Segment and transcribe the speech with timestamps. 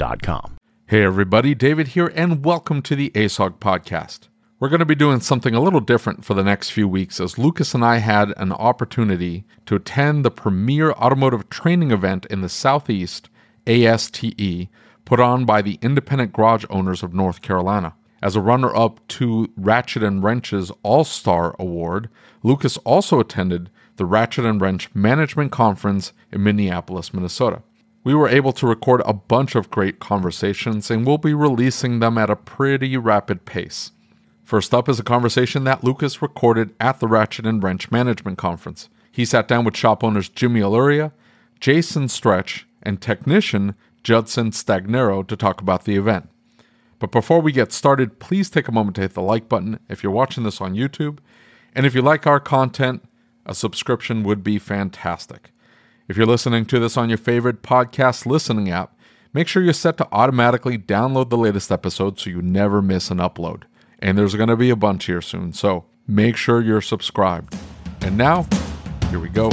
[0.00, 0.56] Getshopware.com.
[0.86, 4.28] Hey everybody, David here, and welcome to the ASOG podcast.
[4.58, 7.38] We're going to be doing something a little different for the next few weeks as
[7.38, 12.48] Lucas and I had an opportunity to attend the premier automotive training event in the
[12.48, 13.28] Southeast,
[13.66, 14.68] ASTE,
[15.04, 17.94] put on by the Independent Garage Owners of North Carolina.
[18.22, 22.08] As a runner up to Ratchet and Wrench's All Star Award,
[22.42, 27.62] Lucas also attended the Ratchet and Wrench Management Conference in Minneapolis, Minnesota.
[28.02, 32.16] We were able to record a bunch of great conversations and we'll be releasing them
[32.16, 33.92] at a pretty rapid pace.
[34.42, 38.88] First up is a conversation that Lucas recorded at the Ratchet and Wrench Management Conference.
[39.12, 41.12] He sat down with shop owners Jimmy Alauria,
[41.60, 46.30] Jason Stretch, and technician Judson Stagnero to talk about the event.
[46.98, 50.02] But before we get started, please take a moment to hit the like button if
[50.02, 51.18] you're watching this on YouTube.
[51.74, 53.04] And if you like our content,
[53.44, 55.50] a subscription would be fantastic.
[56.10, 58.98] If you're listening to this on your favorite podcast listening app,
[59.32, 63.18] make sure you're set to automatically download the latest episode so you never miss an
[63.18, 63.62] upload.
[64.00, 67.56] And there's going to be a bunch here soon, so make sure you're subscribed.
[68.00, 68.48] And now,
[69.10, 69.50] here we go.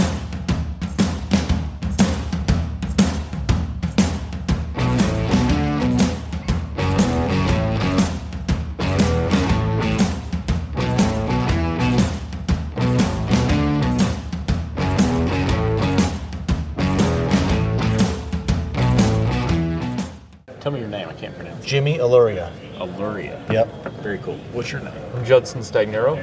[21.87, 22.51] Jimmy Alauria.
[22.79, 23.49] Alauria.
[23.49, 23.67] Yep.
[24.03, 24.35] Very cool.
[24.51, 24.93] What's your name?
[25.15, 26.17] I'm Judson Stagnero.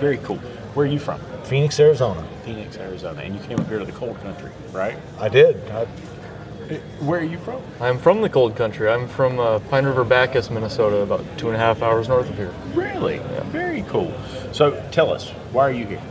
[0.00, 0.38] Very cool.
[0.74, 1.20] Where are you from?
[1.44, 2.26] Phoenix, Arizona.
[2.44, 3.22] Phoenix, Arizona.
[3.22, 4.96] And you came up here to the cold country, right?
[5.20, 5.56] I did.
[5.70, 5.84] I,
[6.98, 7.62] Where are you from?
[7.80, 8.88] I'm from the cold country.
[8.88, 12.36] I'm from uh, Pine River Backus, Minnesota, about two and a half hours north of
[12.36, 12.52] here.
[12.74, 13.18] Really?
[13.52, 14.12] Very cool.
[14.50, 16.02] So tell us, why are you here,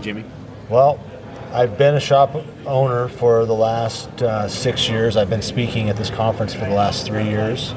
[0.00, 0.24] Jimmy?
[0.70, 0.98] well,
[1.52, 2.34] I've been a shop
[2.66, 5.16] owner for the last uh, six years.
[5.16, 7.72] I've been speaking at this conference for the last three years.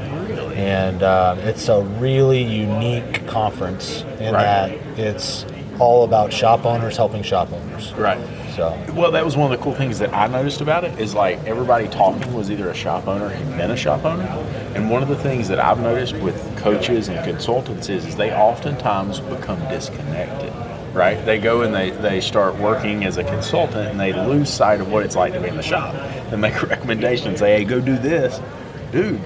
[0.59, 4.44] And uh, it's a really unique conference in Right.
[4.44, 5.46] that it's
[5.80, 7.94] all about shop owners helping shop owners.
[7.94, 8.20] Right.
[8.58, 11.16] So, Well, that was one of the cool things that I noticed about it is
[11.16, 14.25] like everybody talking was either a shop owner had been a shop owner.
[14.75, 18.34] And one of the things that I've noticed with coaches and consultants is, is they
[18.34, 20.52] oftentimes become disconnected.
[20.94, 21.24] Right?
[21.26, 24.91] They go and they, they start working as a consultant and they lose sight of
[24.91, 25.96] what it's like to be in the shop.
[26.30, 28.41] They make recommendations, say, hey, go do this.
[28.91, 29.22] Dude,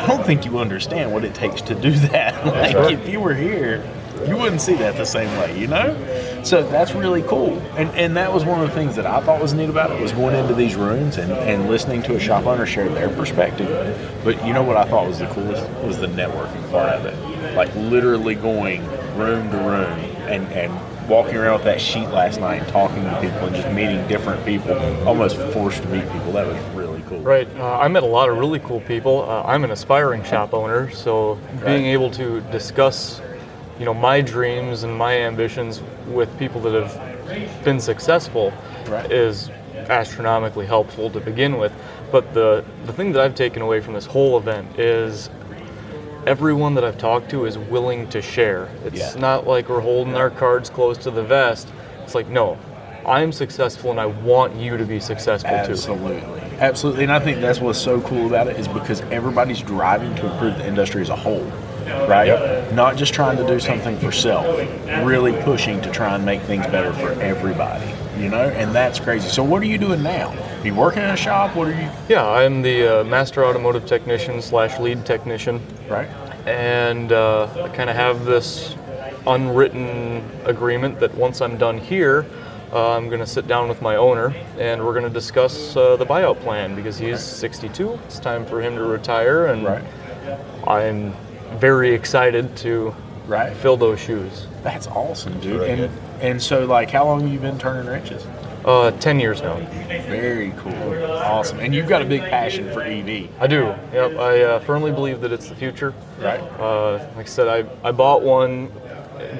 [0.00, 2.46] I don't think you understand what it takes to do that.
[2.74, 3.84] like if you were here,
[4.26, 5.94] you wouldn't see that the same way, you know?
[6.42, 7.58] So that's really cool.
[7.76, 10.00] And and that was one of the things that I thought was neat about it
[10.00, 13.68] was going into these rooms and, and listening to a shop owner share their perspective.
[14.24, 17.54] But you know what I thought was the coolest was the networking part of it.
[17.54, 18.86] Like literally going
[19.18, 19.98] room to room
[20.30, 23.68] and, and walking around with that sheet last night and talking to people and just
[23.74, 24.72] meeting different people,
[25.06, 26.32] almost forced to meet people.
[26.32, 27.20] That was really cool.
[27.20, 27.48] Right.
[27.58, 29.28] Uh, I met a lot of really cool people.
[29.28, 33.20] Uh, I'm an aspiring shop owner, so being able to discuss,
[33.78, 38.52] you know, my dreams and my ambitions with people that have been successful
[38.88, 39.10] Right.
[39.12, 39.50] is
[39.88, 41.72] astronomically helpful to begin with.
[42.10, 45.30] But the the thing that I've taken away from this whole event is
[46.26, 48.68] everyone that I've talked to is willing to share.
[48.84, 49.20] It's Yeah.
[49.20, 51.68] not like we're holding our cards close to the vest.
[52.04, 52.58] It's like, no,
[53.06, 55.72] I'm successful and I want you to be successful too.
[55.72, 56.22] Absolutely.
[56.60, 57.04] Absolutely.
[57.04, 60.58] And I think that's what's so cool about it is because everybody's driving to improve
[60.58, 61.44] the industry as a whole,
[62.08, 62.72] right?
[62.72, 64.46] Not just trying to do something for self,
[65.04, 67.90] really pushing to try and make things better for everybody,
[68.22, 68.48] you know?
[68.50, 69.28] And that's crazy.
[69.28, 70.30] So, what are you doing now?
[70.60, 71.56] Are you working in a shop?
[71.56, 76.08] What are you, Yeah, I'm the uh, master automotive technician slash lead technician, right?
[76.46, 78.74] and uh, I kind of have this
[79.26, 82.24] unwritten agreement that once I'm done here,
[82.72, 85.96] uh, I'm going to sit down with my owner and we're going to discuss uh,
[85.96, 87.98] the buyout plan because he's 62.
[88.06, 89.84] It's time for him to retire, and Right.
[90.66, 91.12] I'm
[91.58, 92.94] very excited to
[93.26, 93.52] Right.
[93.56, 94.46] fill those shoes.
[94.62, 95.60] That's awesome, dude.
[95.60, 95.90] Very and,
[96.20, 98.26] and so, like, how long have you been turning wrenches?
[98.64, 99.56] Uh, 10 years now.
[99.88, 101.04] Very cool.
[101.06, 101.60] Awesome.
[101.60, 103.74] And you've got a big passion for E EV, I do.
[103.92, 104.16] Yep.
[104.18, 105.94] I uh, firmly believe that it's the future.
[106.20, 106.40] right?
[106.60, 108.70] Uh, like I said, I, I bought one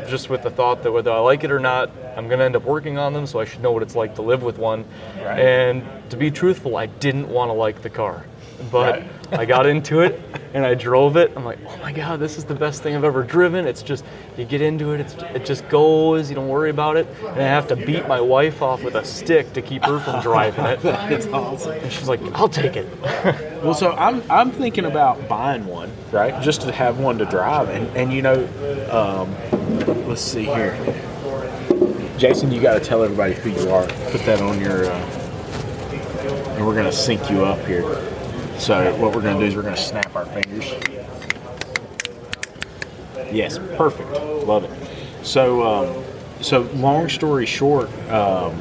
[0.09, 2.57] just with the thought that whether I like it or not, I'm going to end
[2.57, 4.85] up working on them, so I should know what it's like to live with one.
[5.17, 5.39] Right.
[5.39, 8.25] And to be truthful, I didn't want to like the car.
[8.71, 9.01] But
[9.31, 9.41] Right.
[9.41, 10.21] I got into it
[10.55, 11.33] and I drove it.
[11.37, 13.67] I'm like, oh my God, this is the best thing I've ever driven.
[13.67, 14.05] It's just,
[14.37, 17.07] you get into it, it's, it just goes, you don't worry about it.
[17.27, 20.21] And I have to beat my wife off with a stick to keep her from
[20.21, 20.83] driving it.
[20.83, 21.73] That's awesome.
[21.73, 22.87] And she's like, I'll take it.
[23.61, 26.43] Well, so I'm, I'm thinking about buying one, right?
[26.43, 27.69] Just to have one to drive.
[27.69, 28.47] And, and you know,
[28.91, 29.37] um,
[29.87, 30.77] let's see here.
[32.19, 33.87] Jason, you got to tell everybody who you are.
[34.11, 34.95] Put that on your, uh,
[36.57, 37.83] and we're to sync you up here.
[38.59, 40.73] So what we're to do is we're to snap our fingers.
[43.33, 44.11] Yes, perfect.
[44.47, 44.71] Love it.
[45.25, 46.05] So, um,
[46.43, 48.61] so long story short, um,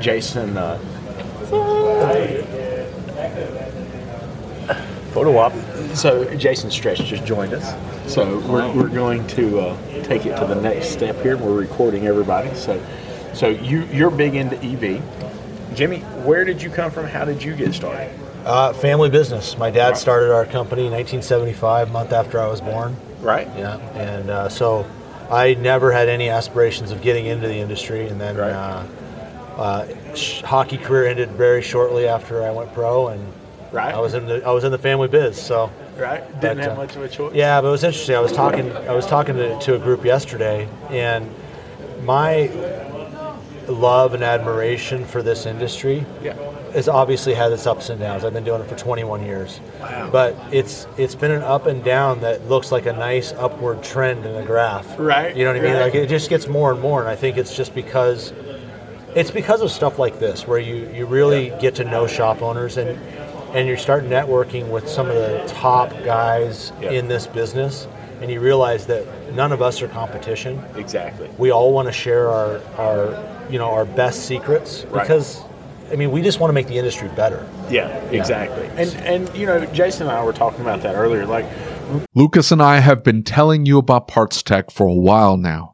[0.00, 0.78] Jason, uh,
[5.12, 5.52] Photo op.
[5.94, 8.12] So Jason Stretch just joined us.
[8.12, 11.36] So we're, we're going to uh, take it to the next step here.
[11.36, 12.54] We're recording everybody.
[12.54, 12.84] So
[13.32, 15.02] so you you're big into EV.
[15.74, 17.06] Jimmy, where did you come from?
[17.06, 18.10] How did you get started?
[18.44, 19.56] Uh, family business.
[19.56, 22.96] My dad started our company in 1975, month after I was born.
[23.20, 23.48] Right.
[23.56, 24.86] Yeah, and uh, so
[25.30, 28.50] I never had any aspirations of getting into the industry, and then Right.
[28.52, 28.84] uh,
[29.56, 33.26] uh, sh- hockey career ended very shortly after I went pro, and
[33.72, 33.94] Right.
[33.94, 35.40] I was in the I was in the family biz.
[35.40, 36.22] So right.
[36.40, 37.34] Didn't But, have uh, much of a choice.
[37.34, 38.16] yeah, but it was interesting.
[38.16, 41.30] I was talking I was talking to, to a group yesterday, and
[42.02, 42.50] my
[43.68, 46.34] love and admiration for this industry Yeah.
[46.74, 48.22] has obviously had its ups and downs.
[48.24, 49.58] I've been doing it for 21 years.
[49.80, 50.10] Wow.
[50.12, 54.26] But it's it's been an up and down that looks like a nice upward trend
[54.26, 54.98] in the graph.
[54.98, 55.72] Right, You know what I mean?
[55.74, 55.80] right.
[55.82, 58.32] Like it just gets more and more, and I think it's just because
[59.14, 62.76] it's because of stuff like this where you you really get to know shop owners
[62.76, 62.98] and
[63.54, 66.90] and you start networking with some of the top guys Yeah.
[66.90, 67.86] in this business
[68.20, 69.04] and you realize that
[69.34, 71.28] none of us are competition Exactly.
[71.38, 75.02] we all want to share our, our you know our best secrets Right.
[75.02, 75.40] because
[75.92, 77.46] I mean we just want to make the industry better.
[77.70, 77.88] Yeah.
[78.10, 78.66] Exactly.
[78.76, 81.26] And and you know, Jason and I were talking about that earlier.
[81.26, 81.44] Like,
[82.14, 85.73] Lucas and I have been telling you about Parts Tech for a while now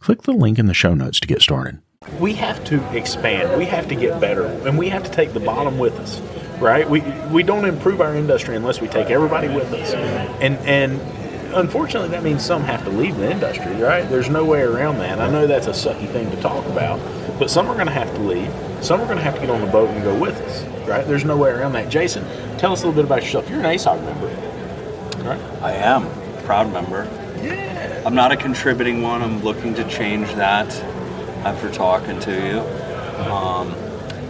[0.00, 1.80] Click the link in the show notes to get started.
[2.20, 3.58] we have to expand.
[3.58, 6.20] We have to get better, and we have to take the bottom with us,
[6.60, 6.88] right?
[6.88, 7.00] We
[7.32, 9.92] we don't improve our industry unless we take everybody with us.
[10.40, 11.00] And and
[11.54, 14.08] unfortunately, that means some have to leave the industry, right?
[14.08, 15.20] There's no way around that.
[15.20, 17.00] I know that's a sucky thing to talk about,
[17.38, 18.52] but some are going to have to leave.
[18.80, 21.04] Some are going to have to get on the boat and go with us, right?
[21.06, 21.88] There's no way around that.
[21.90, 22.24] Jason,
[22.58, 23.50] tell us a little bit about yourself.
[23.50, 25.40] You're an ASOG member, right?
[25.62, 26.06] I am
[26.44, 27.08] proud member.
[27.42, 28.02] Yeah.
[28.06, 29.22] I'm not a contributing one.
[29.22, 30.74] I'm looking to change that
[31.44, 32.60] after talking to you.
[33.30, 33.74] Um,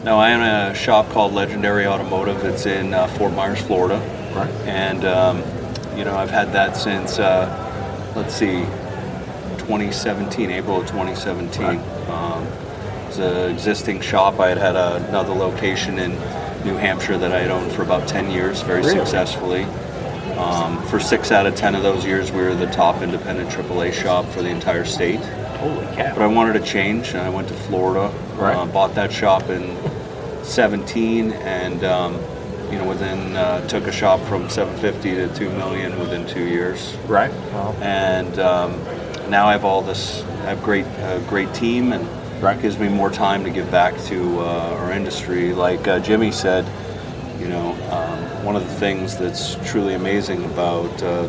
[0.04, 2.44] no, I am in a shop called Legendary Automotive.
[2.44, 3.98] It's in uh, Fort Myers, Florida.
[4.34, 4.50] Right.
[4.66, 5.38] And, um,
[5.98, 8.64] you know, I've had that since, uh, let's see,
[9.58, 11.62] 2017, April of 2017.
[11.62, 11.78] Right.
[12.08, 12.46] Um,
[13.08, 14.38] it's an existing shop.
[14.40, 16.12] I had had another location in
[16.64, 18.98] New Hampshire that I had owned for about 10 years, very Really?
[18.98, 19.66] successfully.
[20.38, 23.92] Um, for six out of 10 of those years, we were the top independent AAA
[23.92, 25.18] shop for the entire state.
[25.58, 26.14] Holy cow.
[26.14, 28.14] But I wanted to change, and I went to Florida.
[28.36, 28.54] Right.
[28.54, 29.76] Uh, bought that shop in
[30.44, 32.14] 17, and um,
[32.70, 36.94] you know, within uh, took a shop from 750 to 2 million within two years.
[37.06, 37.30] right.
[37.82, 38.72] And um,
[39.30, 40.22] now I have all this.
[40.22, 42.06] I have great, a great team, and
[42.42, 42.60] Right.
[42.62, 45.52] gives me more time to give back to uh, our industry.
[45.52, 46.64] Like uh, Jimmy said,
[47.40, 51.26] you know, um, one of the things that's truly amazing about uh,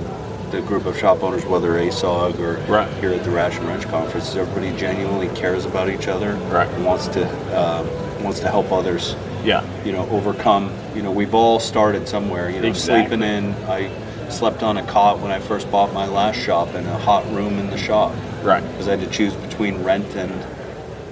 [0.51, 2.89] the group of shop owners, whether ASOG or Right.
[3.01, 6.69] here at the Ratchet and Wrench Conference, is everybody genuinely cares about each other Right.
[6.69, 7.83] and wants to uh,
[8.23, 9.17] wants to help others.
[9.43, 9.65] Yeah.
[9.83, 10.71] You know, overcome.
[10.95, 12.49] You know, we've all started somewhere.
[12.49, 13.17] You know, Exactly.
[13.17, 13.53] sleeping in.
[13.67, 13.89] I
[14.29, 17.59] slept on a cot when I first bought my last shop in a hot room
[17.59, 18.63] in the shop Right.
[18.71, 20.31] because I had to choose between rent and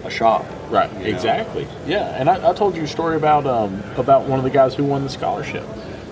[0.05, 0.45] a shop.
[0.69, 1.05] Right, you know?
[1.17, 1.67] exactly.
[1.85, 4.73] Yeah, and I, I told you a story about um, about one of the guys
[4.73, 5.65] who won the scholarship.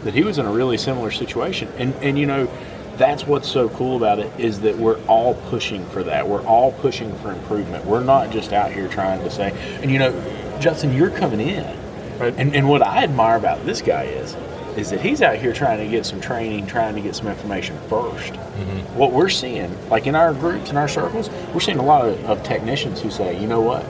[0.05, 2.47] That he was in a really similar situation, and and you know,
[2.95, 6.29] that's what's so cool about it is that we're all pushing for that.
[6.29, 7.85] We're all pushing for improvement.
[7.85, 9.51] We're not just out here trying to say.
[9.81, 10.11] And you know,
[10.59, 11.65] Judson, you're coming in,
[12.19, 12.33] Right.
[12.37, 14.35] and and what I admire about this guy is.
[14.77, 17.77] Is that he's out here trying to get some training, trying to get some information
[17.87, 18.97] 1st mm-hmm.
[18.97, 22.21] What we're seeing, like in our groups, in our circles, we're seeing a lot of,
[22.25, 23.85] of technicians who say, you know what,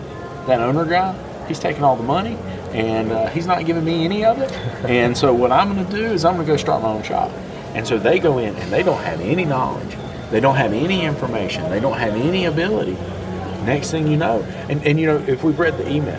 [0.45, 1.15] that owner guy,
[1.47, 2.37] he's taking all the money
[2.75, 4.51] and uh, he's not giving me any of it.
[4.85, 7.03] and so what I'm going to do is I'm going to go start my own
[7.03, 7.31] shop.
[7.73, 9.95] And so they go in and they don't have any knowledge,
[10.31, 12.97] they don't have any information, they don't have any ability.
[13.65, 16.15] Next thing you know, and, and you know, if we've read the email,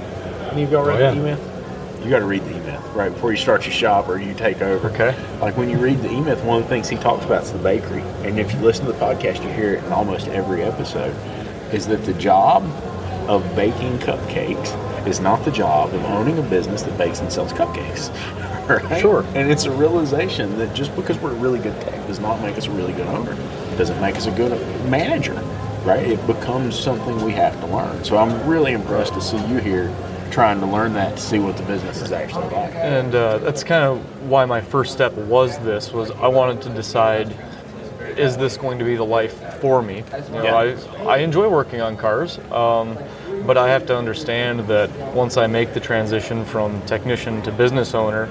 [0.52, 1.10] any of y'all read Oh, yeah.
[1.12, 1.38] the email?
[2.04, 4.60] You got to read the email right before you start your shop or you take
[4.62, 4.90] over.
[4.90, 5.14] Okay.
[5.40, 7.58] Like when you read the email, one of the things he talks about is the
[7.58, 8.02] bakery.
[8.22, 11.14] And if you listen to the podcast, you hear it in almost every episode.
[11.74, 12.62] Is that the job
[13.28, 14.72] of baking cupcakes
[15.06, 18.10] is not the job of owning a business that bakes and sells cupcakes.
[18.66, 19.00] Right?
[19.00, 19.24] Sure.
[19.36, 22.58] And it's a realization that just because we're a really good tech does not make
[22.58, 23.30] us a really good owner.
[23.32, 24.50] It Doesn't make us a good
[24.90, 25.34] manager.
[25.84, 26.04] Right?
[26.04, 28.02] It becomes something we have to learn.
[28.02, 29.94] So I'm really impressed to see you here
[30.32, 32.74] trying to learn that to see what the business is actually like.
[32.74, 36.70] And uh, that's kind of why my first step was this was I wanted to
[36.70, 37.32] decide
[38.16, 40.02] is this going to be the life for me?
[40.26, 40.54] You know, Yeah.
[40.56, 42.98] I, I enjoy working on cars, um,
[43.46, 47.94] but I have to understand that once I make the transition from technician to business
[47.94, 48.28] owner,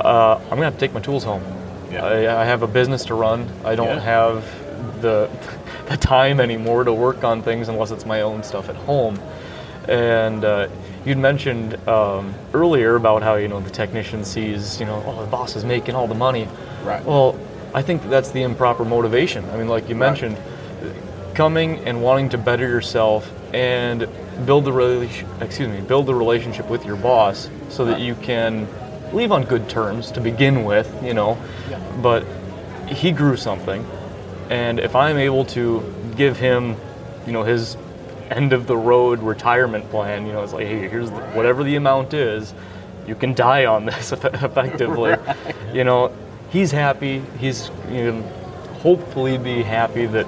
[0.00, 1.42] uh, I'm going to have to take my tools home.
[1.90, 2.04] Yeah.
[2.04, 3.48] I, I have a business to run.
[3.64, 4.00] I don't Yeah.
[4.00, 5.30] have the,
[5.88, 9.18] the time anymore to work on things unless it's my own stuff at home.
[9.88, 10.68] And uh,
[11.04, 15.30] you'd mentioned um, earlier about how you know the technician sees you know oh the
[15.30, 16.46] boss is making all the money.
[16.84, 17.04] Right.
[17.04, 17.36] Well,
[17.74, 19.48] I think that's the improper motivation.
[19.50, 20.36] I mean, like you mentioned,
[21.34, 24.06] coming and wanting to better yourself and
[24.40, 28.66] build the relation, excuse me, build the relationship with your boss so that you can
[29.12, 30.92] leave on good terms to begin with.
[31.02, 31.38] You know,
[32.02, 32.24] but
[32.88, 33.84] he grew something,
[34.50, 35.82] and if I'm able to
[36.16, 36.76] give him,
[37.26, 37.76] you know, his
[38.30, 41.76] end of the road retirement plan, you know, it's like, hey, here's the, whatever the
[41.76, 42.54] amount is,
[43.06, 45.16] you can die on this eff- effectively.
[45.72, 46.12] You know,
[46.50, 47.22] he's happy.
[47.38, 48.22] He's you know,
[48.82, 50.26] hopefully be happy that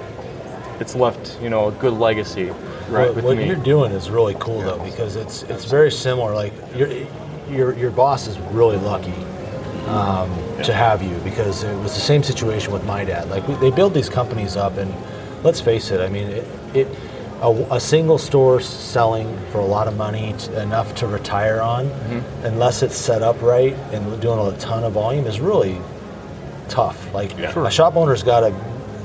[0.79, 2.51] it's left, you know, a good legacy.
[2.93, 3.47] What, with what me.
[3.47, 6.33] you're doing is really cool though because it's it's very similar.
[6.33, 6.89] Like your
[7.49, 9.13] your your boss is really lucky
[9.87, 10.29] um,
[10.63, 13.29] to have you because it was the same situation with my dad.
[13.29, 14.93] Like we, they build these companies up, and
[15.43, 15.99] let's face it.
[15.99, 16.87] I mean, it, it
[17.41, 21.87] a, a single store selling for a lot of money t- enough to retire on,
[22.43, 25.79] unless it's set up right and doing a ton of volume, is really
[26.69, 27.13] tough.
[27.13, 27.67] Like Yeah.
[27.67, 28.55] A shop owner's got to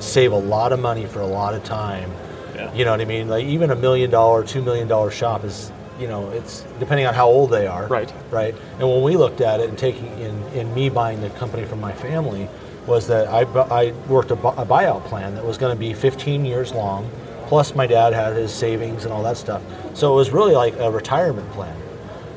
[0.01, 2.11] save a lot of money for a lot of time.
[2.59, 2.75] Yeah.
[2.75, 3.29] You know what I mean?
[3.29, 7.15] Like even a million dollar, two million dollar shop is, you know, it's depending on
[7.15, 7.87] how old they are.
[7.87, 8.13] Right.
[8.31, 8.55] Right.
[8.79, 11.81] And when we looked at it and taking in, in me buying the company from
[11.81, 12.49] my family,
[12.87, 15.93] was that I, I worked a, bu- a buyout plan that was going to be
[15.93, 17.09] 15 years long.
[17.47, 19.63] Plus, my dad had his savings and all that stuff.
[19.95, 21.77] So it was really like a retirement plan.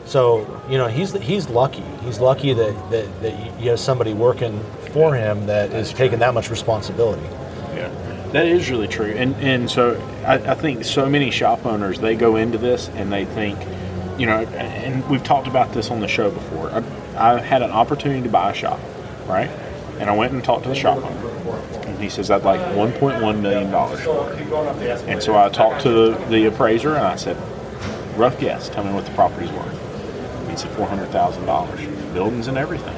[0.06, 1.84] So you know he's he's lucky.
[2.04, 4.60] He's lucky that, that, that you have somebody working
[4.92, 7.22] for him that is taking that much responsibility.
[7.74, 7.88] Yeah,
[8.34, 9.12] that is really true.
[9.12, 13.12] And and so I, I think so many shop owners they go into this and
[13.12, 13.60] they think,
[14.20, 16.72] you know, and we've talked about this on the show before.
[16.72, 16.84] I,
[17.36, 18.80] I had an opportunity to buy a shop,
[19.28, 19.50] right?
[20.00, 21.30] And I went and talked to the shop owner,
[21.88, 24.40] and he says I'd like 1.1 million dollars for it.
[25.08, 27.38] And so I talked to the, the appraiser and I said,
[28.18, 30.50] rough guess, tell me what the property's worth.
[30.50, 31.80] He said four hundred thousand dollars,
[32.14, 32.96] buildings and everything.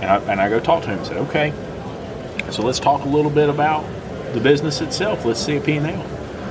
[0.00, 1.52] And I, and I go talk to him and said, okay,
[2.50, 3.84] so let's talk a little bit about
[4.32, 5.24] the business itself.
[5.24, 5.84] Let's see a P&L.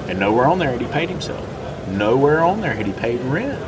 [0.09, 1.45] And nowhere on there had he paid himself.
[1.89, 3.59] Nowhere on there had he paid rent.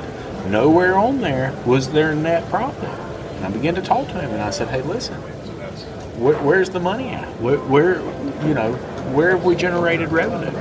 [0.50, 2.90] Nowhere on there was there net profit.
[2.90, 5.16] And I began to talk to him and I said, hey, listen,
[6.22, 7.28] where, where's the money at?
[7.42, 7.96] Where, where,
[8.46, 8.74] you know,
[9.14, 10.52] where have we generated revenue?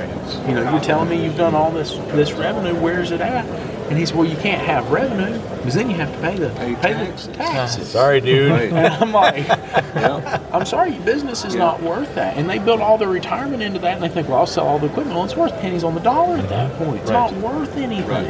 [0.49, 2.75] You know, you're telling me you've done all this this revenue.
[2.75, 3.45] Where's it at?
[3.91, 6.49] And he said, well, you can't have revenue because then you have to pay the
[6.51, 7.27] pay, taxes.
[7.27, 7.81] the taxes.
[7.81, 8.53] Oh, sorry, dude.
[8.53, 10.41] And I'm like, Yeah.
[10.53, 12.37] I'm sorry, your business is not worth that.
[12.37, 14.79] And they build all their retirement into that, and they think, well, I'll sell all
[14.79, 15.17] the equipment.
[15.17, 17.01] Well, it's worth pennies on the dollar at that point.
[17.03, 18.09] It's not worth anything.
[18.09, 18.27] Right.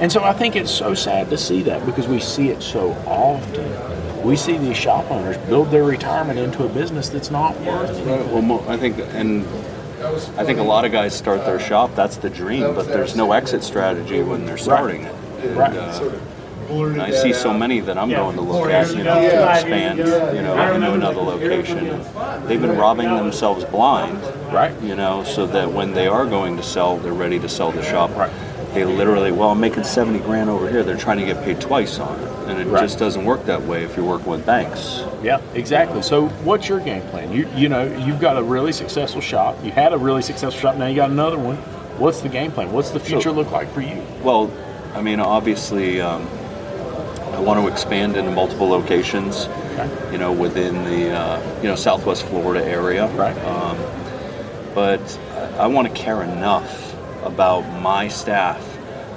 [0.00, 2.90] And so I think it's so sad to see that because we see it so
[3.06, 4.26] often.
[4.26, 8.04] We see these shop owners build their retirement into a business that's not worth it.
[8.06, 9.44] Right, Well, I think, and
[10.36, 11.94] I think a lot of guys start their shop.
[11.94, 15.14] That's the dream, but there's no exit strategy when they're starting it.
[15.42, 15.76] And, Right.
[15.76, 16.10] uh,
[16.70, 19.98] and I see so many that I'm going to look at, you know, to expand,
[19.98, 20.04] you
[20.42, 22.00] know, into another location.
[22.46, 24.18] They've been robbing themselves blind,
[24.52, 24.72] Right.
[24.82, 27.82] you know, so that when they are going to sell, they're ready to sell the
[27.82, 28.10] shop.
[28.16, 28.30] Right.
[28.74, 30.84] They literally, well, I'm making 70 grand over here.
[30.84, 32.29] They're trying to get paid twice on it.
[32.50, 32.82] And it Right.
[32.82, 35.02] just doesn't work that way if you're working with banks.
[35.22, 36.02] Yeah, exactly.
[36.02, 37.32] So, what's your game plan?
[37.32, 39.56] You you know, you've got a really successful shop.
[39.62, 40.76] You had a really successful shop.
[40.76, 41.56] Now you got another one.
[41.98, 42.72] What's the game plan?
[42.72, 44.02] What's the future look like for you?
[44.24, 44.50] Well,
[44.94, 46.26] I mean, obviously, um,
[47.32, 49.46] I want to expand into multiple locations.
[49.74, 50.12] Okay.
[50.12, 53.06] You know, within the uh, you know Southwest Florida area.
[53.14, 53.36] Right.
[53.44, 53.76] Um,
[54.74, 55.18] but
[55.58, 58.69] I want to care enough about my staff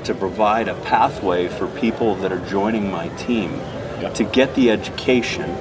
[0.06, 3.60] to provide a pathway for people that are joining my team
[4.02, 4.10] Yeah.
[4.10, 5.56] to get the education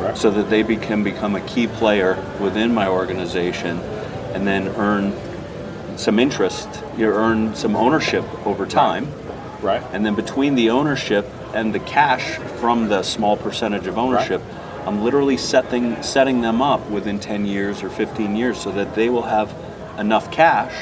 [0.00, 0.16] Right.
[0.16, 3.80] so that they be- can become a key player within my organization
[4.34, 5.12] and then earn
[5.96, 9.08] some interest, you earn some ownership over time.
[9.60, 9.82] Right.
[9.92, 14.40] And then between the ownership and the cash from the small percentage of ownership,
[14.86, 19.08] I'm literally setting setting them up within 10 years or 15 years so that they
[19.08, 19.52] will have
[19.98, 20.72] enough cash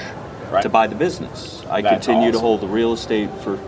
[0.51, 0.63] Right.
[0.63, 1.63] to buy the business.
[1.69, 3.61] I That's continue to hold the real estate for you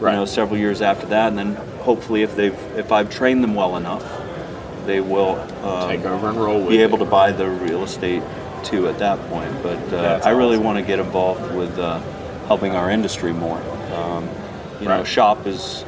[0.00, 0.14] Right.
[0.16, 3.76] know several years after that, and then hopefully if they've if I've trained them well
[3.76, 4.04] enough,
[4.86, 6.82] they will um, Take over and roll with be it.
[6.82, 8.22] able to buy the real estate
[8.64, 9.62] too at that point.
[9.62, 10.64] But uh, I really awesome.
[10.64, 12.00] want to get involved with uh,
[12.48, 13.58] helping our industry more.
[13.94, 14.28] Um,
[14.80, 15.84] you know, shop is,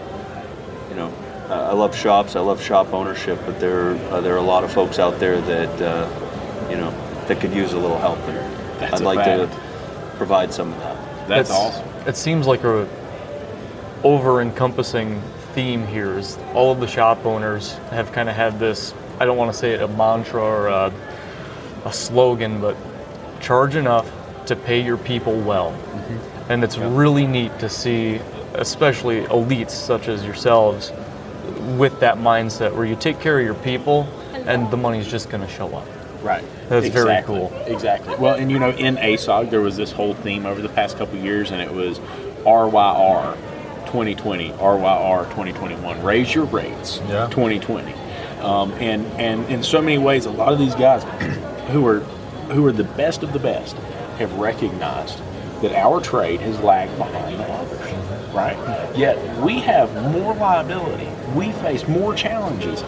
[0.89, 1.13] you know,
[1.51, 2.37] I love shops.
[2.37, 5.41] I love shop ownership, but there uh, there are a lot of folks out there
[5.41, 6.91] that uh, you know
[7.27, 8.49] that could use a little help, there.
[8.79, 9.66] That's I'd like to fact.
[10.17, 10.97] Provide some of that.
[11.29, 11.89] That's It's- awesome.
[12.07, 12.87] It seems like a
[14.05, 15.21] over-encompassing
[15.55, 18.95] theme here is all of the shop owners have kind of had this.
[19.19, 20.93] I don't want to say it a mantra or a,
[21.85, 22.77] a slogan, but
[23.41, 24.11] charge enough
[24.47, 25.73] to pay your people well.
[25.73, 26.53] Mm-hmm.
[26.53, 28.21] And it's really neat to see,
[28.55, 30.93] especially elites such as yourselves,
[31.77, 34.07] with that mindset where you take care of your people
[34.47, 35.87] and the money's just going to show up.
[36.23, 36.45] Right.
[36.69, 37.39] That's very Exactly.
[37.39, 37.53] cool.
[37.67, 38.15] Exactly.
[38.17, 41.19] Well, and you know, in ASOG, there was this whole theme over the past couple
[41.19, 41.99] years, and it was
[42.45, 43.35] RYR
[43.87, 46.03] 2020, RYR 2021.
[46.03, 47.29] Raise your rates Yeah.
[47.31, 47.93] 2020.
[48.43, 51.03] Um, and and in so many ways, a lot of these guys
[51.71, 52.01] who are
[52.51, 53.77] who are the best of the best
[54.19, 55.19] have recognized
[55.63, 57.93] that our trade has lagged behind the others.
[58.35, 58.57] Right?
[58.97, 61.09] Yet we have more liability.
[61.35, 62.83] We face more challenges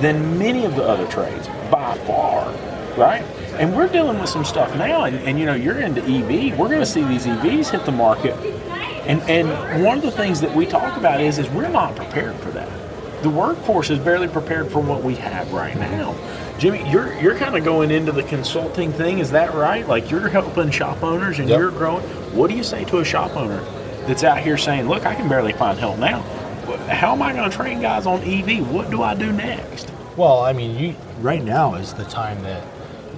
[0.00, 2.52] than many of the other trades by far.
[3.00, 3.22] Right?
[3.58, 6.58] And we're dealing with some stuff now, and, and you know, you're into EV.
[6.58, 8.34] We're going to see these EVs hit the market,
[9.06, 12.36] and and one of the things that we talk about is is we're not prepared
[12.36, 12.68] for that.
[13.22, 16.14] The workforce is barely prepared for what we have right now.
[16.58, 19.86] Jimmy, you're you're kind of going into the consulting thing, is that right?
[19.88, 21.58] Like you're helping shop owners and Yep.
[21.58, 22.02] you're growing.
[22.34, 23.60] What do you say to a shop owner
[24.06, 26.20] that's out here saying, "Look, I can barely find help now.
[26.88, 28.70] How am I going to train guys on EV?
[28.70, 32.62] What do I do next?" Well, I mean, you right now is the time that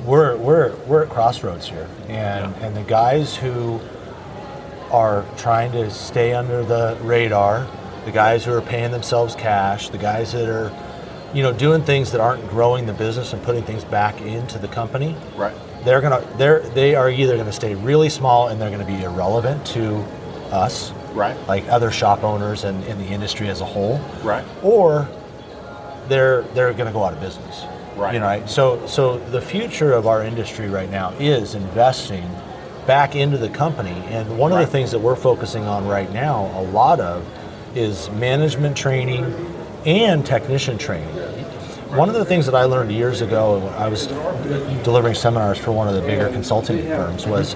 [0.05, 3.81] we're we're we're at crossroads here, and and the guys who
[4.91, 7.67] are trying to stay under the radar,
[8.05, 10.71] the guys who are paying themselves cash, the guys that are,
[11.33, 14.69] you know, doing things that aren't growing the business and putting things back into the
[14.69, 15.17] company.
[15.37, 15.55] Right.
[15.85, 19.65] They're gonna they're they are either gonna stay really small and they're gonna be irrelevant
[19.69, 19.97] to
[20.53, 21.37] us, Right.
[21.49, 24.45] like other shop owners and in the industry as a whole Right.
[24.63, 25.09] or
[26.09, 27.63] they're they're going to go out of business.
[27.97, 28.15] Right.
[28.15, 28.49] You know, right?
[28.49, 32.29] So, so the future of our industry right now is investing
[32.87, 33.91] back into the company.
[34.09, 37.27] And one of the things that we're focusing on right now, a lot of,
[37.77, 39.25] is management training
[39.87, 41.09] and technician training.
[41.97, 44.07] One of the things that I learned years ago, when I was
[44.83, 47.55] delivering seminars for one of the bigger consulting firms, was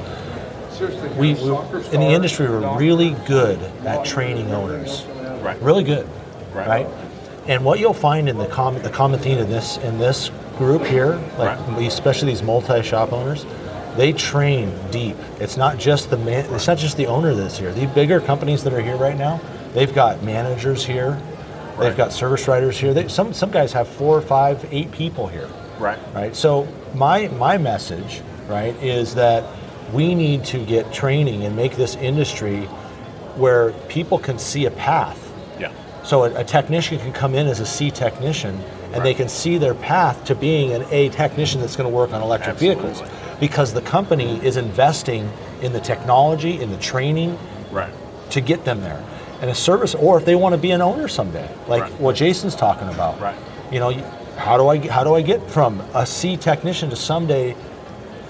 [1.16, 1.56] we, we
[1.90, 5.06] in the industry we're really good at training owners.
[5.40, 5.60] Right.
[5.62, 6.06] Really good.
[6.52, 6.68] Right.
[6.68, 7.05] Right.
[7.48, 10.84] And what you'll find in the common the common theme in this in this group
[10.84, 11.86] here, like Right.
[11.86, 13.44] especially these multi shop owners,
[13.96, 15.16] they train deep.
[15.40, 16.46] It's not just the man.
[16.54, 17.72] It's not just the owner that's here.
[17.72, 19.40] The bigger companies that are here right now,
[19.74, 21.18] they've got managers here.
[21.78, 22.94] They've got service writers here.
[22.94, 25.98] They, some some guys have four, five, eight people here Right.
[26.14, 26.34] right?
[26.34, 29.44] So my my message, right, is that
[29.92, 32.62] we need to get training and make this industry
[33.36, 35.25] where people can see a path.
[36.06, 38.60] So a, a technician can come in as a C technician,
[38.92, 42.12] and they can see their path to being an A technician that's going to work
[42.12, 42.84] on electric Absolutely.
[42.92, 45.28] vehicles, because the company is investing
[45.62, 47.36] in the technology, in the training,
[47.72, 47.92] Right.
[48.30, 49.02] to get them there.
[49.40, 52.00] And a service, or if they want to be an owner someday, like Right.
[52.00, 53.20] what Jason's talking about.
[53.20, 53.34] Right.
[53.72, 53.92] You know,
[54.36, 57.56] how do I how do I get from a C technician to someday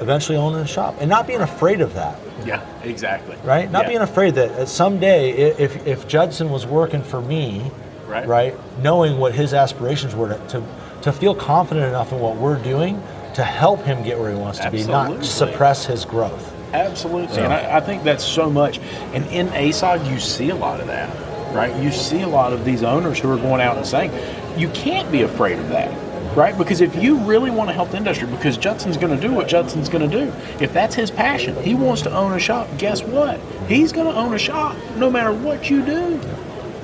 [0.00, 2.60] eventually owning a shop and not being afraid of that, Yeah.
[2.84, 3.36] Exactly.
[3.44, 3.70] right?
[3.70, 3.88] Not Yeah.
[3.88, 7.70] being afraid that uh, someday if if Judson was working for me,
[8.08, 8.26] Right.
[8.26, 10.62] right, knowing what his aspirations were to, to
[11.02, 13.02] to feel confident enough in what we're doing
[13.34, 16.52] to help him get where he wants to be, not suppress his growth.
[16.72, 18.80] Absolutely, So- and I, I think that's so much.
[19.14, 21.08] And in ASOG, you see a lot of that,
[21.54, 21.74] right?
[21.82, 24.10] You see a lot of these owners who are going out and saying,
[24.56, 25.90] "You can't be afraid of that."
[26.36, 29.32] Right, because if you really want to help the industry, because Judson's going to do
[29.32, 30.30] what Judson's going to do.
[30.62, 32.68] If that's his passion, he wants to own a shop.
[32.76, 33.40] Guess what?
[33.68, 36.20] He's going to own a shop, no matter what you do.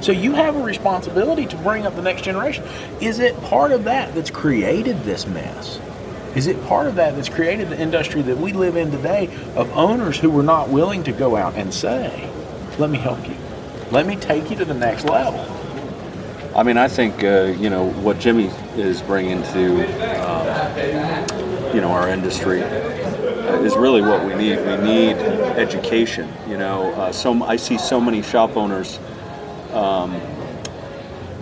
[0.00, 2.64] So you have a responsibility to bring up the next generation.
[3.02, 5.78] Is it part of that that's created this mess?
[6.34, 9.70] Is it part of that that's created the industry that we live in today of
[9.76, 12.26] owners who were not willing to go out and say,
[12.78, 13.36] let me help you.
[13.90, 15.61] Let me take you to the next level.
[16.54, 19.66] I mean, I think uh, you know what Jimmy is bringing to
[20.22, 24.58] um, you know our industry uh, is really what we need.
[24.58, 25.16] We need
[25.56, 26.30] education.
[26.48, 28.98] You know, uh, so I see so many shop owners
[29.72, 30.20] um,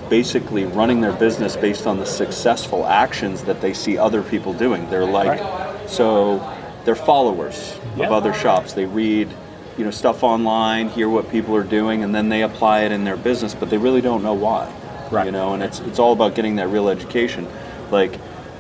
[0.09, 4.89] basically running their business based on the successful actions that they see other people doing.
[4.91, 5.41] They're like,
[5.89, 6.39] so
[6.85, 8.07] they're followers Yeah.
[8.07, 8.73] of other shops.
[8.75, 9.29] They read,
[9.77, 13.03] you know, stuff online, hear what people are doing, and then they apply it in
[13.05, 14.69] their business, but they really don't know why.
[15.11, 15.27] Right.
[15.27, 17.49] You know, and it's it's all about getting that real education.
[17.91, 18.19] Like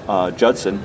[0.08, 0.82] uh, Judson,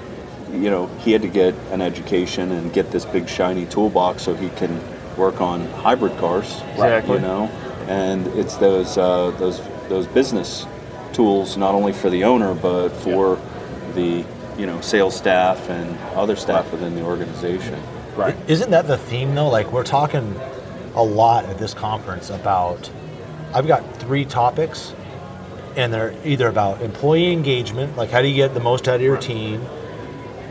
[0.52, 4.36] you know, he had to get an education and get this big shiny toolbox so
[4.36, 4.80] he can
[5.18, 6.62] work on hybrid cars.
[6.74, 7.16] Exactly.
[7.16, 7.44] You know,
[7.88, 10.66] and it's those uh, those those business
[11.14, 13.40] tools not only for the owner but for
[13.94, 14.26] the
[14.58, 17.82] you know sales staff and other staff within the organization.
[18.16, 18.36] Right.
[18.48, 19.50] Isn't that the theme though?
[19.50, 20.36] Like we're talking
[20.96, 22.90] a lot at this conference about
[23.54, 24.94] I've got three topics
[25.76, 29.02] and they're either about employee engagement, like how do you get the most out of
[29.02, 29.62] your team?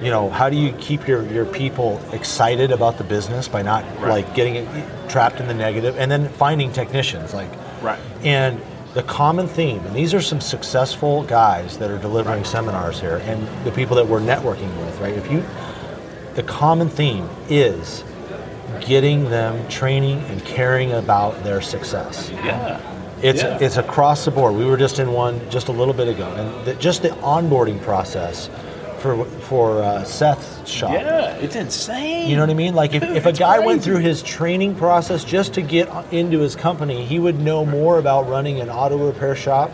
[0.03, 3.85] You know, how do you keep your, your people excited about the business by not
[4.01, 4.69] like getting it
[5.09, 7.49] trapped in the negative and then finding technicians like
[7.83, 7.99] Right.
[8.23, 8.61] and
[8.95, 13.47] the common theme, and these are some successful guys that are delivering seminars here, and
[13.67, 15.15] the people that we're networking with, right?
[15.15, 15.45] If you,
[16.35, 18.05] the common theme is
[18.81, 22.31] getting them training and caring about their success.
[22.31, 22.81] Yeah.
[23.25, 23.59] It's Yeah.
[23.59, 24.55] it's across the board.
[24.55, 27.81] We were just in one just a little bit ago, and the, just the onboarding
[27.81, 28.51] process
[28.99, 30.93] for for uh, Seth's shop.
[30.93, 32.29] Yeah, it's insane.
[32.29, 32.75] You know what I mean?
[32.75, 35.89] Like if, Dude, if a it's guy went through his training process just to get
[36.13, 39.71] into his company, he would know more about running an auto repair shop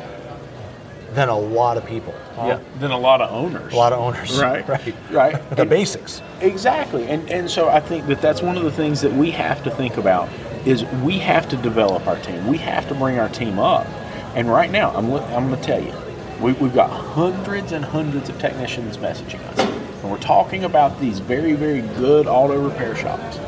[1.15, 2.15] than a lot of people.
[2.37, 3.73] Yeah, than a lot of owners.
[3.73, 4.39] A lot of owners.
[4.41, 4.65] Right.
[4.69, 4.95] Right.
[5.11, 5.57] Right.
[5.57, 6.23] The basics.
[6.41, 9.65] Exactly, and and so I think that that's one of the things that we have
[9.65, 10.29] to think about
[10.67, 12.47] is we have to develop our team.
[12.47, 13.87] We have to bring our team up.
[14.35, 15.93] And right now, I'm I'm going to tell you,
[16.41, 21.19] we, we've got hundreds and hundreds of technicians messaging us, and we're talking about these
[21.19, 23.39] very very good auto repair shops,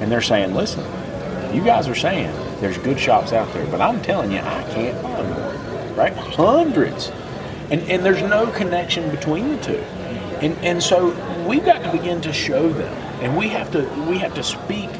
[0.00, 0.84] and they're saying, listen,
[1.54, 5.00] you guys are saying there's good shops out there, but I'm telling you, I can't
[5.02, 5.94] find one.
[5.94, 6.12] Right?
[6.12, 7.10] Hundreds.
[7.70, 9.78] And, and there's no connection between the two.
[10.42, 11.08] And, and so
[11.46, 12.92] we've got to begin to show them.
[13.22, 14.90] And we have to, we have to speak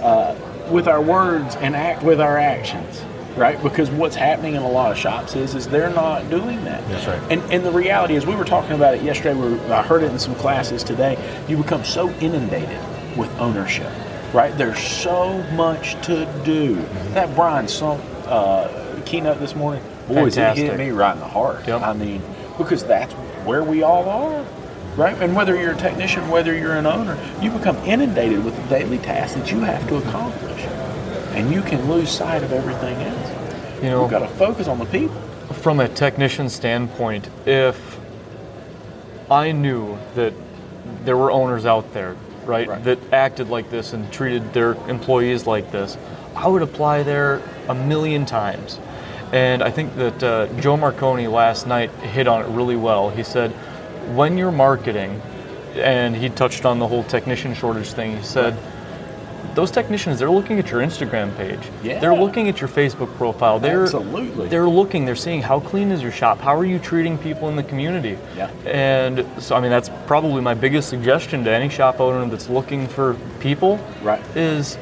[0.00, 0.34] uh,
[0.70, 3.02] with our words and act with our actions.
[3.36, 3.60] Right?
[3.60, 6.86] Because what's happening in a lot of shops is, is they're not doing that.
[6.88, 7.32] That's right.
[7.32, 9.34] And, and the reality is, we were talking about it yesterday.
[9.34, 11.18] We were, I heard it in some classes today.
[11.48, 12.78] You become so inundated
[13.16, 13.90] with ownership,
[14.32, 14.56] right?
[14.56, 16.76] There's so much to do.
[17.14, 18.68] That Brian Sump uh,
[19.04, 21.66] keynote this morning, boys, it hit me right in the heart.
[21.66, 21.82] Yep.
[21.82, 22.22] I mean,
[22.56, 23.12] because that's
[23.44, 24.46] where we all are.
[24.96, 25.16] Right?
[25.20, 28.98] And whether you're a technician, whether you're an owner, you become inundated with the daily
[28.98, 30.60] tasks that you have to accomplish.
[31.34, 33.82] And you can lose sight of everything else.
[33.82, 35.16] You know, You've got to focus on the people.
[35.54, 37.98] from a technician standpoint, if
[39.30, 40.32] I knew that
[41.04, 42.84] there were owners out there, right, Right.
[42.84, 45.96] that acted like this and treated their employees like this,
[46.36, 48.78] I would apply there a million times.
[49.32, 53.10] And I think that uh, Joe Marconi last night hit on it really well.
[53.10, 53.52] He said,
[54.14, 55.20] when you're marketing,
[55.76, 58.56] and he touched on the whole technician shortage thing, he said,
[59.54, 61.60] those technicians, they're looking at your Instagram page.
[61.82, 62.00] Yeah.
[62.00, 63.60] They're looking at your Facebook profile.
[63.60, 64.48] They're, Absolutely.
[64.48, 66.40] They're looking, they're seeing how clean is your shop?
[66.40, 68.18] How are you treating people in the community?
[68.36, 68.50] Yeah.
[68.66, 72.88] And so, I mean, that's probably my biggest suggestion to any shop owner that's looking
[72.88, 74.20] for people Right.
[74.34, 74.76] is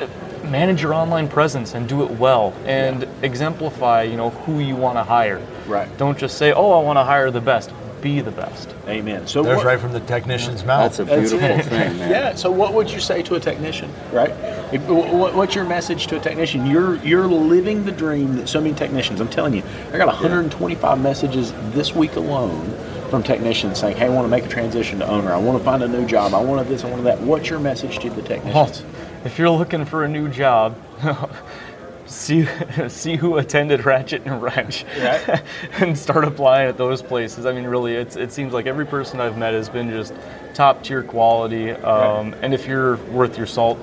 [0.00, 0.06] uh,
[0.48, 4.98] manage your online presence and do it well and exemplify, you know, who you want
[4.98, 5.40] to hire.
[5.66, 5.88] Right.
[5.96, 8.74] Don't just say, "Oh, I want to hire the best." Be the best.
[8.88, 9.26] Amen.
[9.26, 10.96] So There's what- right from the technician's mouth.
[10.96, 11.64] That's a beautiful it.
[11.66, 12.10] thing, man.
[12.10, 12.34] Yeah.
[12.34, 14.30] So, what would you say to a technician, right?
[14.72, 16.66] If- wh- wh- What's your message to a technician?
[16.66, 19.20] You're you're living the dream that so many technicians.
[19.20, 22.72] I'm telling you, I got 125 messages this week alone
[23.10, 25.32] from technicians saying, "Hey, I want to make a transition to owner.
[25.32, 26.32] I want to find a new job.
[26.34, 26.84] I want this.
[26.84, 28.82] I want that." What's your message to the technicians?
[29.24, 30.74] If you're looking for a new job,
[32.10, 32.46] see
[32.88, 35.42] see who attended Ratchet and Wrench, Right.
[35.80, 37.46] and start applying at those places.
[37.46, 40.12] I mean, really, it's, it seems like every person I've met has been just
[40.54, 41.70] top tier quality.
[41.70, 43.78] Um, And if you're worth your salt,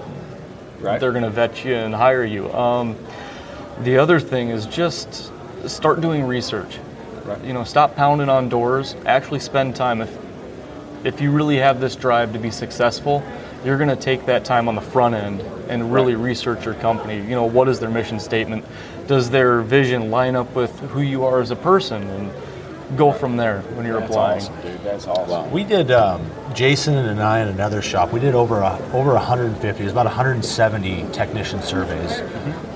[0.80, 1.00] Right.
[1.00, 2.54] they're going to vet you and hire you.
[2.54, 2.96] Um,
[3.82, 5.32] the other thing is just
[5.66, 6.78] start doing research.
[7.26, 7.44] Right.
[7.44, 8.96] You know, stop pounding on doors.
[9.06, 10.02] Actually, spend time.
[10.02, 10.16] If
[11.04, 13.24] if you really have this drive to be successful,
[13.68, 17.18] you're going to take that time on the front end and really research your company.
[17.18, 18.64] You know, what is their mission statement?
[19.08, 22.02] Does their vision line up with who you are as a person?
[22.04, 22.32] And
[22.98, 24.42] go from there when you're That's applying.
[24.42, 24.84] awesome, dude.
[24.86, 25.52] That's awesome.
[25.52, 26.26] We did um,
[26.56, 28.14] Jason and I in another shop.
[28.14, 29.82] We did over a, over 150.
[29.82, 32.22] It was about 170 technician surveys.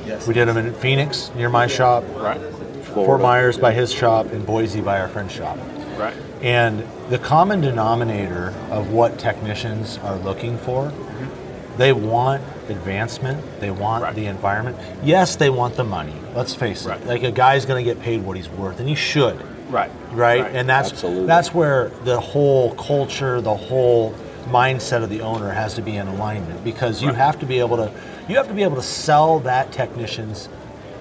[0.06, 0.27] Yes.
[0.27, 2.41] We did them in Phoenix near my shop, Right.
[2.93, 5.58] Fort Myers by his shop, and Boise by our friend's shop.
[5.97, 6.15] Right.
[6.41, 11.77] And the common denominator of what technicians are looking for, mm-hmm.
[11.77, 14.15] they want advancement, they want Right.
[14.15, 14.77] the environment.
[15.04, 16.13] Yes, they want the money.
[16.36, 16.99] Let's face Right.
[17.01, 17.08] it.
[17.08, 19.38] Like a guy's going to get paid what he's worth, and he should
[19.69, 19.91] Right.
[20.12, 20.45] right?
[20.54, 21.27] And that's Absolutely.
[21.27, 24.13] that's where the whole culture, the whole
[24.49, 27.77] mindset of the owner has to be in alignment because you have to be able
[27.77, 27.91] to
[28.27, 30.49] you have to be able to sell that technician's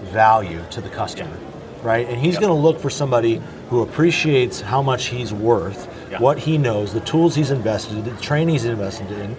[0.05, 1.37] value to the customer,
[1.83, 2.09] right?
[2.09, 2.43] And he's Yep.
[2.43, 3.41] going to look for somebody
[3.71, 6.19] who appreciates how much he's worth, Yeah.
[6.19, 9.37] what he knows, the tools he's invested in, the training he's invested in.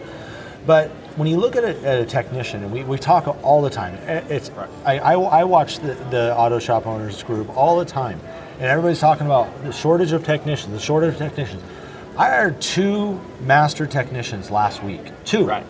[0.65, 3.70] But when you look at a, at a technician, and we, we talk all the
[3.70, 4.50] time, eh, it's
[4.86, 8.22] I, I, I watch the, the auto shop owners group all the time,
[8.56, 11.62] and everybody's talking about the shortage of technicians, the shortage of technicians.
[12.17, 15.12] I hired two master technicians last week.
[15.26, 15.46] Two.
[15.46, 15.65] Right.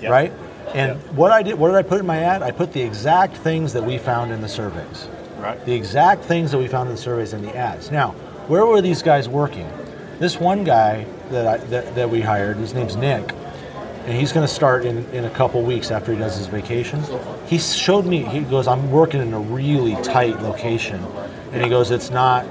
[0.00, 0.10] Yep.
[0.10, 0.32] Right?
[0.74, 2.42] And what I did, what did I put in my ad?
[2.42, 5.08] I put the exact things that we found in the surveys.
[5.38, 5.64] Right.
[5.64, 7.90] The exact things that we found in the surveys and the ads.
[7.90, 8.12] Now,
[8.48, 9.68] where were these guys working?
[10.18, 13.32] This one guy that I, that, that we hired, his name's Nick,
[14.06, 17.02] and he's going to start in, in a couple weeks after he does his vacation.
[17.46, 18.22] He showed me.
[18.22, 21.04] He goes, "I'm working in a really tight location,"
[21.52, 22.46] and he goes, "It's not."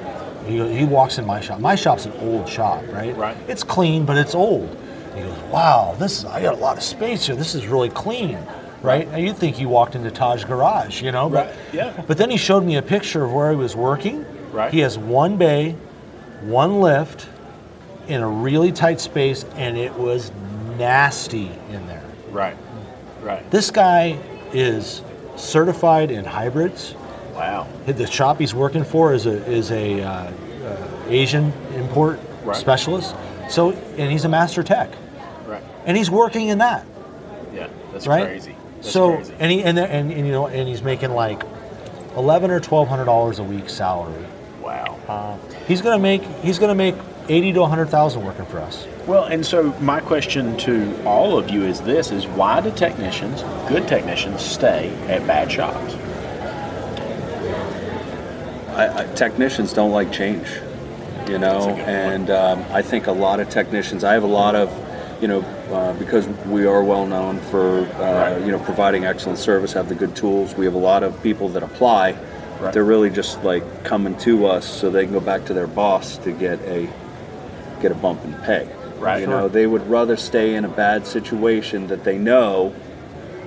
[0.45, 1.59] He, goes, he walks in my shop.
[1.59, 3.15] My shop's an old shop, right?
[3.15, 3.35] Right.
[3.47, 4.69] It's clean, but it's old.
[5.15, 6.25] He goes, "Wow, this is.
[6.25, 7.35] I got a lot of space here.
[7.35, 8.37] This is really clean."
[8.85, 9.09] Right?
[9.11, 11.29] Now you'd think he walked into Taj Garage, you know?
[11.29, 12.03] But, Right, yeah.
[12.07, 14.25] But then he showed me a picture of where he was working.
[14.51, 14.71] Right.
[14.73, 15.75] He has one bay,
[16.41, 17.27] one lift,
[18.07, 20.31] in a really tight space, and it was
[20.77, 22.03] nasty in there.
[22.31, 22.55] Right.
[23.23, 23.49] Right.
[23.51, 24.17] This guy
[24.53, 25.01] is
[25.35, 26.93] certified in hybrids.
[27.33, 27.67] Wow.
[27.85, 32.55] The shop he's working for is a is a uh, uh, Asian import Right.
[32.55, 33.15] specialist.
[33.49, 34.89] So, and he's a master tech,
[35.47, 35.61] Right.
[35.85, 36.85] and he's working in that,
[37.53, 37.67] Yeah.
[37.91, 38.25] That's right?
[38.25, 38.55] crazy.
[38.85, 39.33] That's so, crazy.
[39.39, 41.43] and he and, and and you know, and he's making like
[42.15, 44.25] eleven or twelve hundred dollars a week salary.
[44.61, 45.39] wow.
[45.67, 46.95] He's gonna make he's gonna make
[47.27, 48.85] eighty to hundred thousand working for us.
[49.07, 53.43] Well, and so my question to all of you is this: is why do technicians,
[53.67, 55.95] good technicians, stay at bad shops?
[58.69, 60.47] I, I, technicians don't like change,
[61.29, 61.89] you know, That's a good point.
[61.89, 64.03] and um, I think a lot of technicians.
[64.03, 64.69] I have a lot of,
[65.25, 65.41] you know,
[65.73, 69.95] uh, because we are well known for, uh, you know, providing excellent service, have the
[69.95, 70.53] good tools.
[70.53, 72.11] We have a lot of people that apply.
[72.59, 72.71] Right.
[72.71, 76.17] They're really just like coming to us so they can go back to their boss
[76.19, 76.87] to get a
[77.81, 78.69] get a bump in pay.
[78.99, 79.21] Right.
[79.21, 79.39] You Sure.
[79.39, 82.75] know, they would rather stay in a bad situation that they know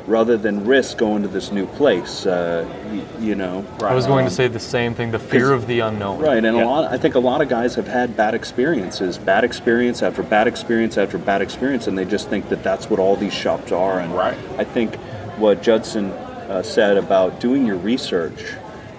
[0.08, 2.24] rather than risk going to this new place.
[2.26, 5.10] Uh, y- you know, I was going to say the same thing.
[5.10, 6.18] The fear of the unknown.
[6.18, 6.64] Right, and Yeah.
[6.64, 6.90] a lot.
[6.90, 10.96] I think a lot of guys have had bad experiences, bad experience after bad experience
[10.96, 14.00] after bad experience, and they just think that that's what all these shops are.
[14.00, 14.36] And Right.
[14.56, 14.96] I think
[15.36, 16.10] what Judson
[16.48, 18.42] uh, said about doing your research,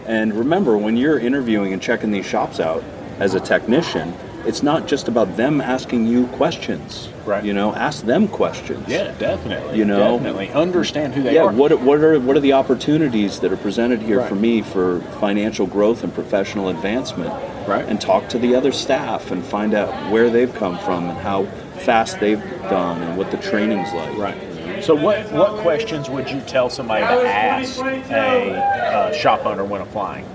[0.05, 2.83] and remember when you're interviewing and checking these shops out
[3.19, 4.13] as a technician,
[4.45, 7.09] it's not just about them asking you questions.
[7.25, 7.43] Right.
[7.43, 8.87] You know, ask them questions.
[8.87, 9.77] Yeah, definitely.
[9.77, 10.17] You know?
[10.17, 11.51] definitely understand who they Yeah, are.
[11.51, 11.57] Yeah.
[11.57, 15.67] What, what are what are the opportunities that are presented here for me for financial
[15.67, 17.29] growth and professional advancement?
[17.67, 17.85] Right.
[17.85, 21.45] And talk to the other staff and find out where they've come from and how
[21.79, 24.17] fast they've done and what the training's like.
[24.17, 24.83] Right.
[24.83, 29.81] So, what what questions would you tell somebody to ask a uh, shop owner when
[29.81, 30.25] applying?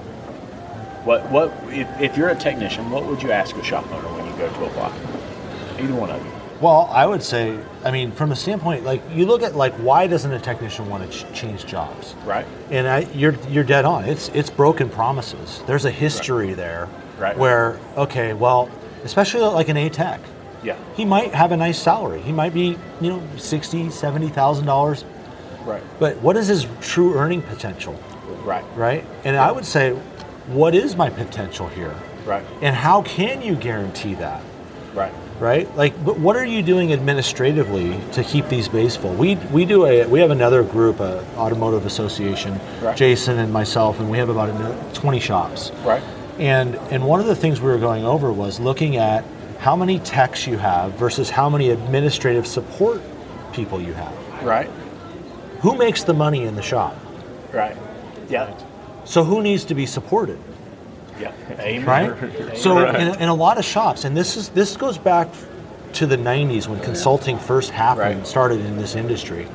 [1.04, 4.26] What what if, if you're a technician, what would you ask a shop owner when
[4.26, 4.88] you go to apply?
[5.78, 6.30] Either one of you.
[6.60, 10.06] Well, I would say, I mean, from a standpoint, like you look at like why
[10.06, 12.14] doesn't a technician want to ch- change jobs?
[12.24, 12.46] Right.
[12.70, 14.04] And I, you're you're dead on.
[14.04, 15.62] It's it's broken promises.
[15.66, 16.88] There's a history there,
[17.18, 17.36] Right.
[17.36, 18.70] where okay, well,
[19.02, 20.20] especially like an A tech,
[20.62, 20.76] Yeah.
[20.96, 22.22] he might have a nice salary.
[22.22, 25.04] He might be you know sixty, seventy thousand dollars,
[25.66, 25.82] Right.
[25.98, 27.98] but what is his true earning potential,
[28.44, 28.64] Right.
[28.76, 29.04] right?
[29.24, 29.94] And I would say,
[30.48, 31.94] what is my potential here,
[32.26, 32.44] Right.
[32.62, 34.40] and how can you guarantee that?
[34.94, 35.12] Right.
[35.40, 35.76] right?
[35.76, 39.12] Like, but what are you doing administratively to keep these bays full?
[39.14, 42.96] We we do a we have another group, a automotive association, Right.
[42.96, 45.72] Jason and myself, and we have about 20 shops.
[45.84, 46.02] Right.
[46.38, 49.24] And and one of the things we were going over was looking at
[49.58, 53.00] how many techs you have versus how many administrative support
[53.52, 54.12] people you have.
[54.44, 54.70] Right.
[55.62, 56.94] Who makes the money in the shop?
[57.52, 57.76] Right.
[58.28, 58.52] Yeah.
[59.04, 60.38] So who needs to be supported?
[61.20, 61.32] Yeah.
[61.60, 61.84] Amen.
[61.86, 62.56] right?
[62.56, 65.28] So in, in a lot of shops, and this is this goes back
[65.94, 68.26] to the '90s when consulting first happened, Right.
[68.26, 69.46] started in this industry,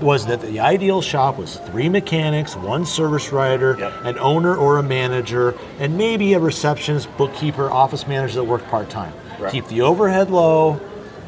[0.00, 3.92] was that the ideal shop was three mechanics, one service writer, Yep.
[4.04, 8.88] an owner or a manager, and maybe a receptionist, bookkeeper, office manager that worked part
[8.88, 9.12] time.
[9.38, 9.52] Right.
[9.52, 10.80] Keep the overhead low,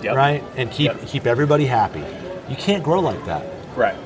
[0.03, 0.17] Yep.
[0.17, 1.07] right, and keep Yep.
[1.07, 2.03] keep everybody happy.
[2.49, 3.45] You can't grow like that.
[3.77, 3.97] Right.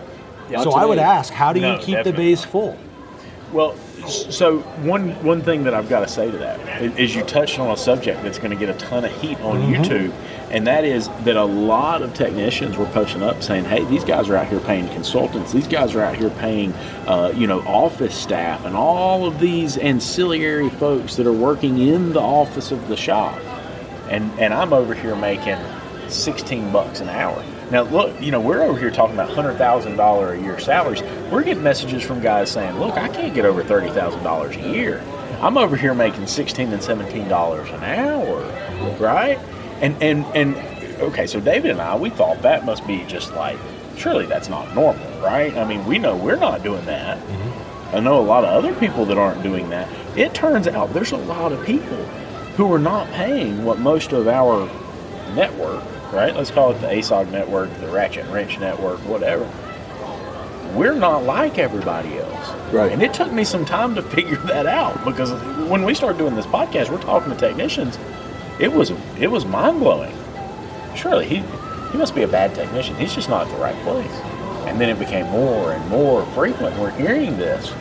[0.51, 0.65] Yeah.
[0.65, 2.77] so I would ask, how do you No, keep the base full?
[3.53, 7.59] Well, so one one thing that I've got to say to that is, you touched
[7.59, 9.83] on a subject that's going to get a ton of heat on Mm-hmm.
[9.83, 10.13] YouTube,
[10.51, 14.29] and that is that a lot of technicians were posting up saying, "Hey, these guys
[14.29, 15.53] are out here paying consultants.
[15.53, 16.73] These guys are out here paying,
[17.07, 22.13] uh, you know, office staff and all of these ancillary folks that are working in
[22.13, 23.39] the office of the shop,
[24.09, 25.59] and and I'm over here making."
[26.09, 27.41] 16 bucks an hour.
[27.71, 31.03] Now, look, you know, we're over here talking about $100,000 a year salaries.
[31.31, 35.05] We're getting messages from guys saying, look, I can't get over $30,000 a year.
[35.41, 39.39] I'm over here making 16 and $17 an hour, right?
[39.81, 40.57] And, and, and,
[41.01, 43.59] okay, so David and I, we thought that must be just like,
[43.97, 45.57] surely that's not normal, right?
[45.57, 47.19] I mean, we know we're not doing that.
[47.19, 47.97] Mm-hmm.
[47.97, 49.89] I know a lot of other people that aren't doing that.
[50.19, 51.97] It turns out there's a lot of people
[52.57, 54.67] who are not paying what most of our
[55.35, 56.35] network, right?
[56.35, 59.49] Let's call it the ASOG network, the Ratchet and Wrench network, whatever.
[60.75, 62.73] We're not like everybody else.
[62.73, 62.93] Right.
[62.93, 65.33] And it took me some time to figure that out because
[65.69, 67.99] when we started doing this podcast, we're talking to technicians.
[68.59, 70.17] It was it was mind blowing.
[70.95, 71.37] Surely he
[71.93, 72.95] he must be a bad technician.
[72.97, 74.11] He's just not at the right place.
[74.67, 76.79] And then it became more and more frequent.
[76.79, 77.73] We're hearing this.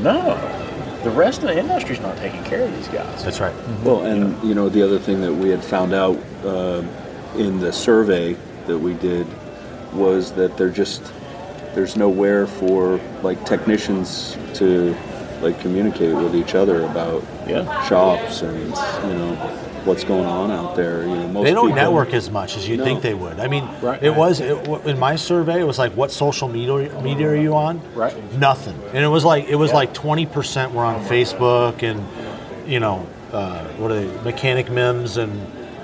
[0.00, 0.34] No,
[1.04, 3.22] the rest of the industry's not taking care of these guys.
[3.22, 3.54] That's right.
[3.84, 6.82] Well, and you know the other thing that we had found out uh,
[7.38, 9.26] in the survey that we did
[9.92, 11.02] was that there just
[11.74, 14.96] there's nowhere for like technicians to
[15.42, 17.82] like communicate with each other about Yeah.
[17.86, 19.34] shops and you know
[19.84, 21.02] what's going on out there.
[21.02, 22.84] You know, most they don't people, network as much as you'd No.
[22.84, 23.38] think they would.
[23.38, 24.02] I mean, Right.
[24.02, 25.60] it was it, in my survey.
[25.60, 27.80] It was like, what social media media are you on?
[27.94, 28.14] Right.
[28.38, 28.74] Nothing.
[28.94, 29.76] And it was like it was Yeah.
[29.76, 32.02] like twenty percent were on Facebook and
[32.66, 35.30] you know uh, what are they mechanic memes and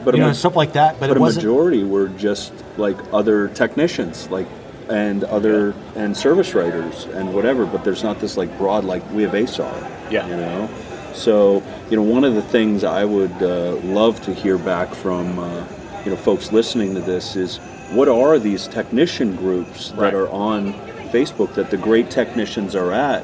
[0.05, 0.99] But a you know ma- stuff like that.
[1.01, 4.47] But, But it a majority were just like other technicians, like
[4.89, 7.67] and other and service writers and whatever.
[7.67, 9.73] But there's not this like broad like we have ASAR.
[10.11, 10.27] Yeah.
[10.29, 10.69] You know.
[11.15, 15.39] So you know, one of the things I would uh, love to hear back from
[15.39, 15.65] uh,
[16.05, 17.59] you know folks listening to this is
[17.93, 20.15] what are these technician groups that Right.
[20.15, 20.73] are on
[21.13, 23.23] Facebook that the great technicians are at?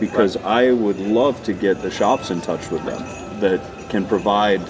[0.00, 3.00] Because I would love to get the shops in touch with them
[3.40, 4.60] that can provide,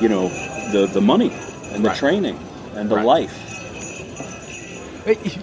[0.00, 0.28] you know,
[0.72, 1.32] the the money
[1.72, 1.98] and the Right.
[1.98, 2.38] training
[2.76, 3.04] and the Right.
[3.04, 3.40] life.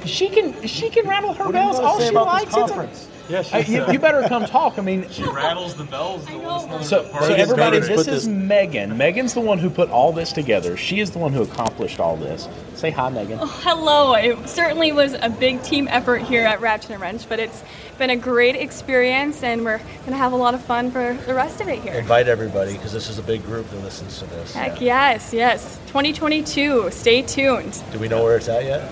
[0.06, 2.56] She can she can rattle her What bells wanna all she likes.
[2.58, 3.70] It's a- conference?
[3.70, 4.78] Yeah, you, you better come talk.
[4.78, 8.28] I mean, She rattles the bells to let know so, so everybody, this is this-
[8.28, 8.98] Megan.
[8.98, 10.78] Megan's the one who put all this together.
[10.78, 12.48] She is the one who accomplished all this.
[12.76, 13.40] Say hi, Megan.
[13.42, 14.14] Oh, hello.
[14.16, 17.64] It certainly was a big team effort here at Ratchet and Wrench, but it's
[17.98, 21.62] been a great experience, and we're gonna have a lot of fun for the rest
[21.62, 21.94] of it here.
[21.94, 24.54] Invite everybody because this is a big group that listens to this.
[24.56, 25.78] Heck yes, yes.
[25.88, 26.90] 2022.
[26.92, 27.80] Stay tuned.
[27.92, 28.92] Do we know where it's at yet?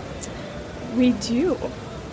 [0.96, 1.58] We do,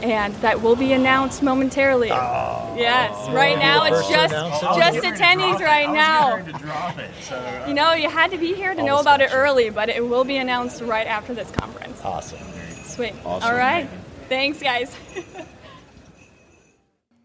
[0.02, 2.08] and that will be announced momentarily.
[2.08, 3.28] yes.
[3.30, 6.36] Right now, it's just just attendees right now.
[6.36, 7.10] it.
[7.22, 10.06] So You know, you had to be here to know about it early, but it
[10.06, 12.00] will be announced right after this conference.
[12.04, 12.38] Awesome.
[12.84, 13.14] Sweet.
[13.24, 13.48] Awesome.
[13.50, 13.88] All right.
[14.28, 14.96] Thanks, guys.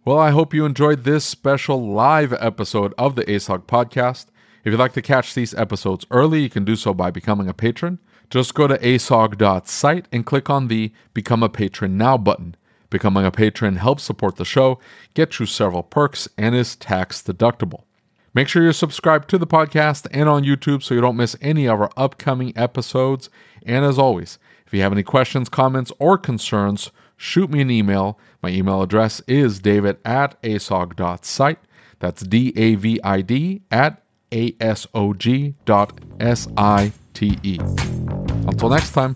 [0.04, 4.26] Well, I hope you enjoyed this special live episode of the ASOG podcast.
[4.64, 7.54] If you'd like to catch these episodes early, you can do so by becoming a
[7.54, 8.00] patron.
[8.32, 12.56] Just go to asog.site and click on the Become a Patron Now button.
[12.92, 14.80] Becoming a patron helps support the show,
[15.16, 17.86] gets you several perks, and is tax deductible.
[18.34, 21.66] Make sure you're subscribed to the podcast and on YouTube so you don't miss any
[21.68, 23.30] of our upcoming episodes.
[23.66, 28.20] And as always, if you have any questions, comments, or concerns, shoot me an email.
[28.42, 31.60] My email address is david at asog.site.
[32.00, 37.38] That's D A V I D at A S O G dot S I T
[37.44, 37.58] E.
[37.62, 39.16] Until next time.